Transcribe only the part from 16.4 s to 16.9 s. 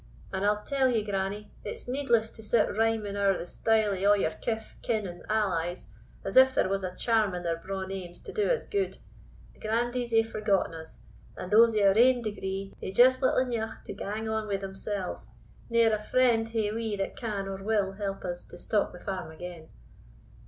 hae